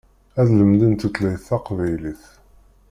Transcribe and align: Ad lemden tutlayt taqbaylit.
Ad 0.39 0.47
lemden 0.57 0.93
tutlayt 0.99 1.45
taqbaylit. 1.47 2.23